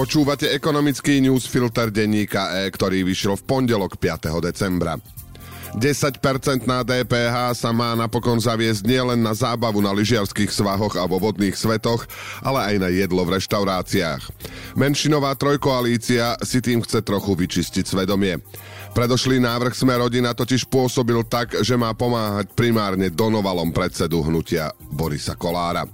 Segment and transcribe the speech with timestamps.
[0.00, 4.32] Počúvate ekonomický newsfilter denníka E, ktorý vyšiel v pondelok 5.
[4.40, 4.96] decembra.
[5.76, 11.20] 10% na DPH sa má napokon zaviesť nielen na zábavu na lyžiarských svahoch a vo
[11.20, 12.08] vodných svetoch,
[12.40, 14.24] ale aj na jedlo v reštauráciách.
[14.72, 18.40] Menšinová trojkoalícia si tým chce trochu vyčistiť svedomie.
[18.96, 25.36] Predošlý návrh Sme rodina totiž pôsobil tak, že má pomáhať primárne donovalom predsedu hnutia Borisa
[25.36, 25.84] Kolára.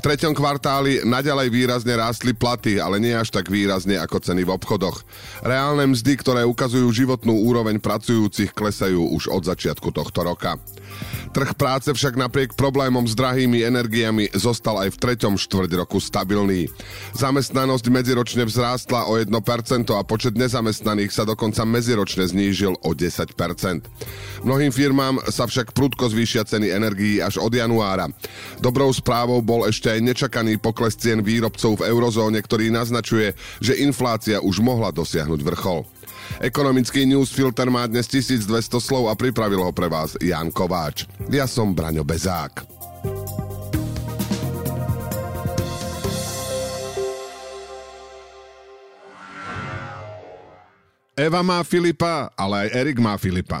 [0.00, 4.56] V treťom kvartáli naďalej výrazne rástli platy, ale nie až tak výrazne ako ceny v
[4.56, 5.04] obchodoch.
[5.44, 10.56] Reálne mzdy, ktoré ukazujú životnú úroveň pracujúcich, klesajú už od začiatku tohto roka.
[11.30, 16.66] Trh práce však napriek problémom s drahými energiami zostal aj v treťom štvrť roku stabilný.
[17.14, 19.28] Zamestnanosť medziročne vzrástla o 1%
[19.94, 23.36] a počet nezamestnaných sa dokonca medziročne znížil o 10%.
[24.42, 28.10] Mnohým firmám sa však prudko zvýšia ceny energií až od januára.
[28.58, 34.38] Dobrou správou bol ešte aj nečakaný pokles cien výrobcov v eurozóne, ktorý naznačuje, že inflácia
[34.38, 35.82] už mohla dosiahnuť vrchol.
[36.38, 38.46] Ekonomický newsfilter má dnes 1200
[38.78, 41.10] slov a pripravil ho pre vás Jan Kováč.
[41.26, 42.62] Ja som Braňo Bezák.
[51.20, 53.60] Eva má Filipa, ale aj Erik má Filipa.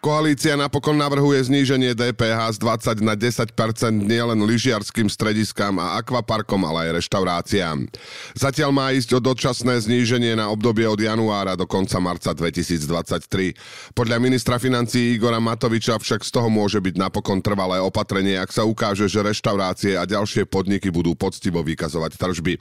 [0.00, 3.52] Koalícia napokon navrhuje zníženie DPH z 20 na 10%
[4.00, 7.84] nielen lyžiarským strediskám a akvaparkom, ale aj reštauráciám.
[8.32, 13.92] Zatiaľ má ísť o dočasné zníženie na obdobie od januára do konca marca 2023.
[13.92, 18.64] Podľa ministra financí Igora Matoviča však z toho môže byť napokon trvalé opatrenie, ak sa
[18.64, 22.56] ukáže, že reštaurácie a ďalšie podniky budú poctivo vykazovať tržby.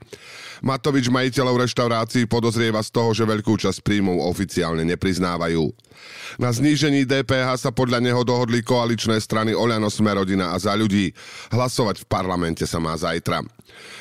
[0.59, 5.71] Matovič majiteľov reštaurácií podozrieva z toho, že veľkú časť príjmov oficiálne nepriznávajú.
[6.35, 11.13] Na znížení DPH sa podľa neho dohodli koaličné strany Oľano Smerodina a za ľudí.
[11.53, 13.45] Hlasovať v parlamente sa má zajtra.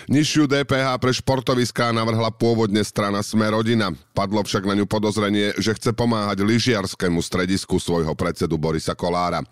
[0.08, 3.92] Nižšiu DPH pre športoviská navrhla pôvodne strana Smerodina.
[4.16, 9.44] Padlo však na ňu podozrenie, že chce pomáhať lyžiarskému stredisku svojho predsedu Borisa Kolára.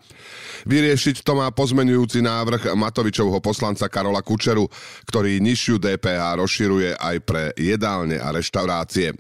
[0.65, 4.65] Vyriešiť to má pozmenujúci návrh Matovičovho poslanca Karola Kučeru,
[5.05, 9.13] ktorý nižšiu DPH rozširuje aj pre jedálne a reštaurácie.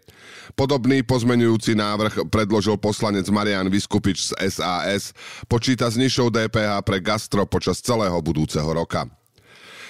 [0.56, 5.14] Podobný pozmenujúci návrh predložil poslanec Marian Vyskupič z SAS.
[5.50, 9.06] Počíta s nižšou DPH pre gastro počas celého budúceho roka.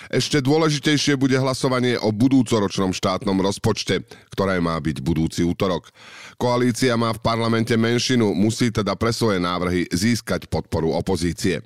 [0.06, 5.91] Ešte dôležitejšie bude hlasovanie o budúcoročnom štátnom rozpočte, ktoré má byť budúci útorok.
[6.39, 11.59] Koalícia má v parlamente menšinu, musí teda pre svoje návrhy získať podporu opozície.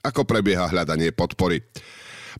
[0.00, 1.60] Ako prebieha hľadanie podpory?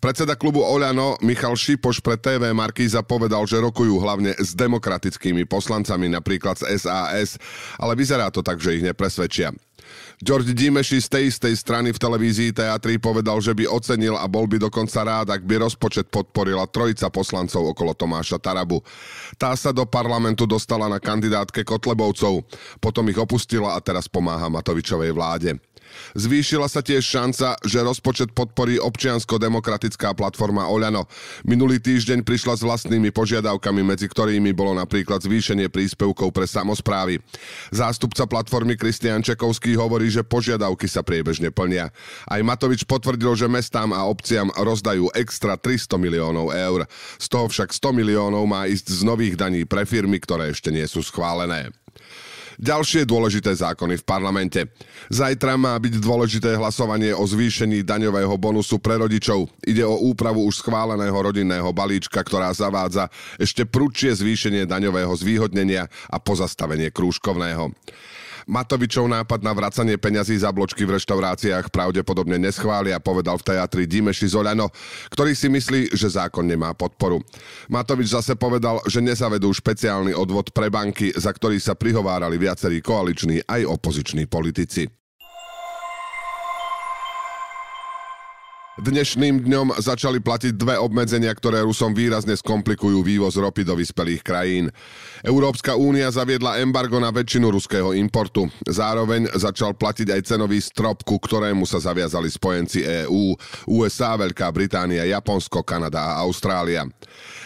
[0.00, 6.10] Predseda klubu Oľano Michal Šipoš pre TV Markíza povedal, že rokujú hlavne s demokratickými poslancami,
[6.10, 7.38] napríklad z SAS,
[7.78, 9.54] ale vyzerá to tak, že ich nepresvedčia.
[10.22, 14.48] George Dimeši z tej istej strany v televízii Teatri povedal, že by ocenil a bol
[14.48, 18.80] by dokonca rád, ak by rozpočet podporila trojica poslancov okolo Tomáša Tarabu.
[19.36, 22.46] Tá sa do parlamentu dostala na kandidátke Kotlebovcov,
[22.78, 25.58] potom ich opustila a teraz pomáha Matovičovej vláde.
[26.14, 31.10] Zvýšila sa tiež šanca, že rozpočet podporí občiansko-demokratická platforma Oľano.
[31.42, 37.18] Minulý týždeň prišla s vlastnými požiadavkami, medzi ktorými bolo napríklad zvýšenie príspevkov pre samozprávy.
[37.74, 41.90] Zástupca platformy Kristian Čekovský hovorí, že požiadavky sa priebežne plnia.
[42.30, 46.86] Aj Matovič potvrdil, že mestám a obciam rozdajú extra 300 miliónov eur.
[47.18, 50.86] Z toho však 100 miliónov má ísť z nových daní pre firmy, ktoré ešte nie
[50.86, 51.74] sú schválené.
[52.58, 54.60] Ďalšie dôležité zákony v parlamente.
[55.10, 59.50] Zajtra má byť dôležité hlasovanie o zvýšení daňového bonusu pre rodičov.
[59.66, 66.16] Ide o úpravu už schváleného rodinného balíčka, ktorá zavádza ešte prudšie zvýšenie daňového zvýhodnenia a
[66.22, 67.74] pozastavenie krúžkovného.
[68.44, 74.28] Matovičov nápad na vracanie peňazí za bločky v reštauráciách pravdepodobne neschvália, povedal v teatri Dimeši
[74.28, 74.68] Zoľano,
[75.08, 77.24] ktorý si myslí, že zákon nemá podporu.
[77.72, 83.40] Matovič zase povedal, že nezavedú špeciálny odvod pre banky, za ktorý sa prihovárali viacerí koaliční
[83.48, 85.03] aj opoziční politici.
[88.74, 94.66] Dnešným dňom začali platiť dve obmedzenia, ktoré Rusom výrazne skomplikujú vývoz ropy do vyspelých krajín.
[95.22, 98.50] Európska únia zaviedla embargo na väčšinu ruského importu.
[98.66, 103.38] Zároveň začal platiť aj cenový strop, ku ktorému sa zaviazali spojenci EÚ,
[103.70, 106.82] USA, Veľká Británia, Japonsko, Kanada a Austrália.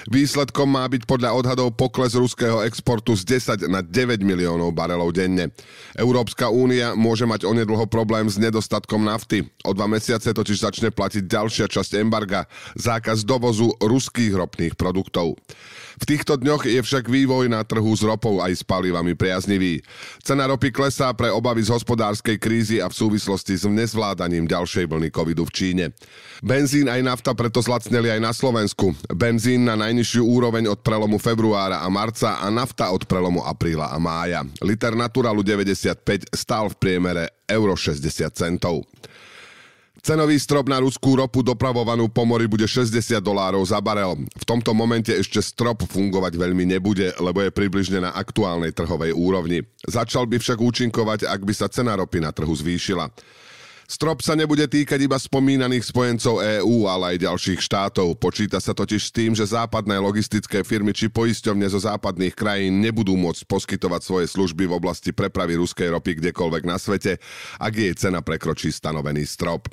[0.09, 5.53] Výsledkom má byť podľa odhadov pokles ruského exportu z 10 na 9 miliónov barelov denne.
[5.93, 9.45] Európska únia môže mať onedlho problém s nedostatkom nafty.
[9.69, 12.47] O dva mesiace totiž začne platiť ďalšia časť embarga,
[12.79, 15.35] zákaz dovozu ruských ropných produktov.
[15.99, 19.83] V týchto dňoch je však vývoj na trhu s ropou aj s palivami priaznivý.
[20.23, 25.11] Cena ropy klesá pre obavy z hospodárskej krízy a v súvislosti s nezvládaním ďalšej vlny
[25.11, 25.85] covidu v Číne.
[26.39, 28.95] Benzín aj nafta preto zlacneli aj na Slovensku.
[29.11, 33.99] Benzín na najnižšiu úroveň od prelomu februára a marca a nafta od prelomu apríla a
[33.99, 34.47] mája.
[34.63, 38.07] Liter Naturalu 95 stál v priemere euro 60
[38.39, 38.87] centov.
[39.99, 44.15] Cenový strop na ruskú ropu dopravovanú po mori bude 60 dolárov za barel.
[44.39, 49.67] V tomto momente ešte strop fungovať veľmi nebude, lebo je približne na aktuálnej trhovej úrovni.
[49.85, 53.11] Začal by však účinkovať, ak by sa cena ropy na trhu zvýšila.
[53.89, 58.21] Strop sa nebude týkať iba spomínaných spojencov EÚ, ale aj ďalších štátov.
[58.21, 63.17] Počíta sa totiž s tým, že západné logistické firmy či poisťovne zo západných krajín nebudú
[63.17, 67.17] môcť poskytovať svoje služby v oblasti prepravy ruskej ropy kdekoľvek na svete,
[67.57, 69.73] ak jej cena prekročí stanovený strop.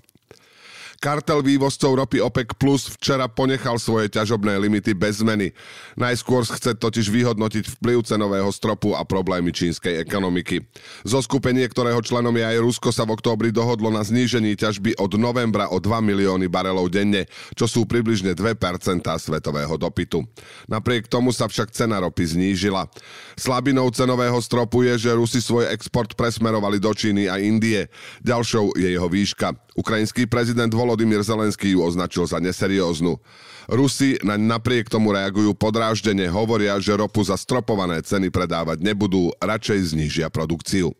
[1.05, 5.53] Kartel vývozcov ropy OPEC Plus včera ponechal svoje ťažobné limity bez zmeny.
[5.93, 10.65] Najskôr chce totiž vyhodnotiť vplyv cenového stropu a problémy čínskej ekonomiky.
[11.05, 15.13] Zo skupenie, ktorého členom je aj Rusko, sa v októbri dohodlo na znížení ťažby od
[15.21, 20.25] novembra o 2 milióny barelov denne, čo sú približne 2% svetového dopytu.
[20.65, 22.89] Napriek tomu sa však cena ropy znížila.
[23.37, 27.93] Slabinou cenového stropu je, že Rusi svoj export presmerovali do Číny a Indie.
[28.25, 29.53] Ďalšou je jeho výška.
[29.75, 33.19] Ukrajinský prezident Volodymyr Zelenský ju označil za neserióznu.
[33.67, 39.91] Rusi naň napriek tomu reagujú podráždene, hovoria, že ropu za stropované ceny predávať nebudú, radšej
[39.91, 40.93] znížia produkciu.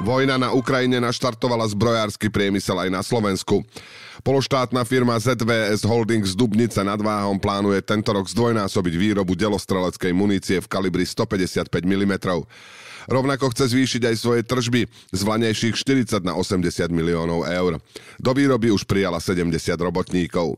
[0.00, 3.60] Vojna na Ukrajine naštartovala zbrojársky priemysel aj na Slovensku.
[4.24, 10.64] Pološtátna firma ZVS Holdings z Dubnice nad Váhom plánuje tento rok zdvojnásobiť výrobu delostreleckej munície
[10.64, 12.14] v kalibri 155 mm.
[13.04, 17.76] Rovnako chce zvýšiť aj svoje tržby z vlanejších 40 na 80 miliónov eur.
[18.16, 20.56] Do výroby už prijala 70 robotníkov.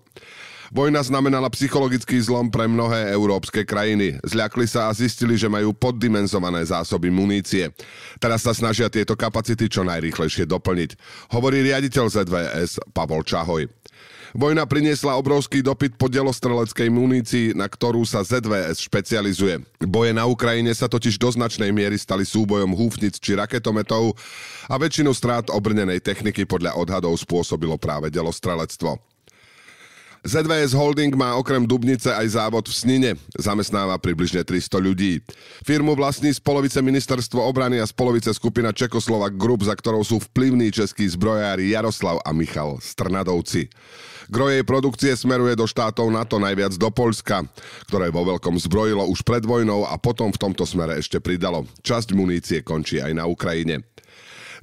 [0.73, 4.17] Vojna znamenala psychologický zlom pre mnohé európske krajiny.
[4.25, 7.69] Zľakli sa a zistili, že majú poddimenzované zásoby munície.
[8.17, 10.91] Teraz sa snažia tieto kapacity čo najrýchlejšie doplniť.
[11.35, 13.69] Hovorí riaditeľ ZVS Pavol Čahoj.
[14.35, 19.63] Vojna priniesla obrovský dopyt po delostreleckej munícii, na ktorú sa ZVS špecializuje.
[19.87, 24.19] Boje na Ukrajine sa totiž do značnej miery stali súbojom húfnic či raketometov
[24.67, 29.14] a väčšinu strát obrnenej techniky podľa odhadov spôsobilo práve delostrelectvo.
[30.25, 33.11] ZVS Holding má okrem Dubnice aj závod v Snine.
[33.37, 35.21] Zamestnáva približne 300 ľudí.
[35.61, 37.93] Firmu vlastní z polovice ministerstvo obrany a z
[38.33, 43.69] skupina Čekoslovak Group, za ktorou sú vplyvní českí zbrojári Jaroslav a Michal Strnadovci.
[44.33, 47.45] Gro produkcie smeruje do štátov NATO, najviac do Polska,
[47.93, 51.69] ktoré vo veľkom zbrojilo už pred vojnou a potom v tomto smere ešte pridalo.
[51.85, 53.85] Časť munície končí aj na Ukrajine.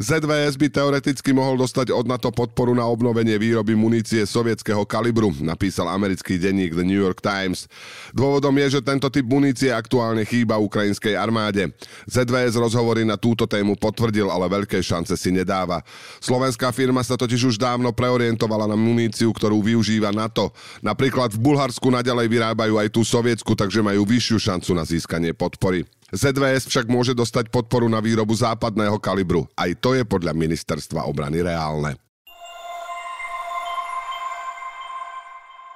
[0.02, 5.94] ZVS by teoreticky mohol dostať od NATO podporu na obnovenie výroby munície sovietského kalibru, napísal
[5.94, 7.70] americký denník The New York Times.
[8.10, 11.70] Dôvodom je, že tento typ munície aktuálne chýba ukrajinskej armáde.
[12.10, 15.86] ZVS rozhovory na túto tému potvrdil, ale veľké šance si nedáva.
[16.18, 20.50] Slovenská firma sa totiž už dávno preorientovala na muníciu, ktorú využíva NATO.
[20.82, 25.86] Napríklad v Bulharsku naďalej vyrábajú aj tú sovietsku, takže majú vyššiu šancu na získanie podpory.
[26.12, 29.48] ZVS však môže dostať podporu na výrobu západného kalibru.
[29.56, 31.96] Aj to je podľa ministerstva obrany reálne.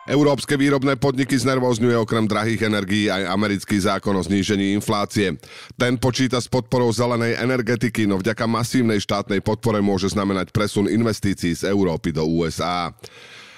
[0.05, 5.33] Európske výrobné podniky znervozňuje okrem drahých energií aj americký zákon o znížení inflácie.
[5.73, 11.57] Ten počíta s podporou zelenej energetiky, no vďaka masívnej štátnej podpore môže znamenať presun investícií
[11.57, 12.93] z Európy do USA.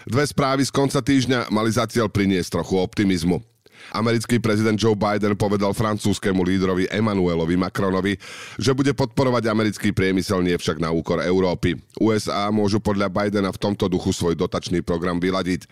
[0.08, 3.44] Dve správy z konca týždňa mali za cieľ priniesť trochu optimizmu.
[3.96, 8.20] Americký prezident Joe Biden povedal francúzskému lídrovi Emmanuelovi Macronovi,
[8.60, 11.80] že bude podporovať americký priemysel, nie však na úkor Európy.
[11.98, 15.66] USA môžu podľa Bidena v tomto duchu svoj dotačný program vyladiť.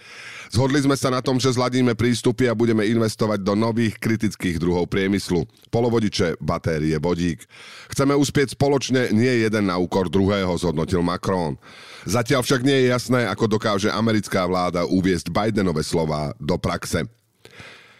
[0.53, 4.88] Zhodli sme sa na tom, že zladíme prístupy a budeme investovať do nových kritických druhov
[4.88, 5.43] priemyslu.
[5.69, 7.43] Polovodiče, batérie, vodík.
[7.91, 11.57] Chceme uspieť spoločne, nie jeden na úkor druhého, zhodnotil Macron.
[12.05, 17.09] Zatiaľ však nie je jasné, ako dokáže americká vláda uviesť Bidenové slova do praxe.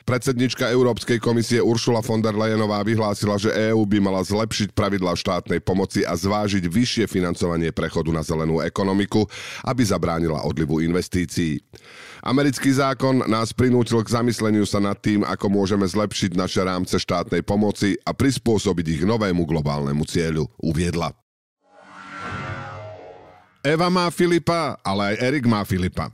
[0.06, 5.58] Predsednička Európskej komisie Uršula von der Leyenová vyhlásila, že EÚ by mala zlepšiť pravidlá štátnej
[5.66, 9.26] pomoci a zvážiť vyššie financovanie prechodu na zelenú ekonomiku,
[9.66, 11.58] aby zabránila odlivu investícií.
[12.22, 17.42] Americký zákon nás prinútil k zamysleniu sa nad tým, ako môžeme zlepšiť naše rámce štátnej
[17.42, 21.18] pomoci a prispôsobiť ich novému globálnemu cieľu, uviedla.
[23.66, 26.14] Eva má Filipa, ale aj Erik má Filipa.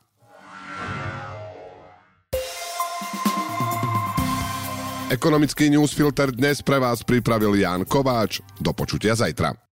[5.11, 8.39] Ekonomický newsfilter dnes pre vás pripravil Ján Kováč.
[8.63, 9.70] Do počutia zajtra.